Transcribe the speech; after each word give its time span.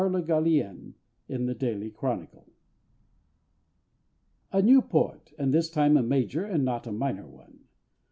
LE 0.01 0.23
GALLIENNE, 0.23 0.95
in 1.29 1.45
The 1.45 1.53
Daily 1.53 1.91
Chronicle. 1.91 2.51
A 4.51 4.59
new 4.59 4.81
poet 4.81 5.31
and 5.37 5.53
this 5.53 5.69
time 5.69 5.95
a 5.95 6.01
major 6.01 6.43
and 6.43 6.65
not 6.65 6.87
a 6.87 6.91
minor 6.91 7.27
one. 7.27 7.65